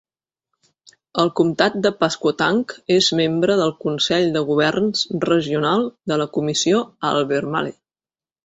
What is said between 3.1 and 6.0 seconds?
membre del consell de governs regional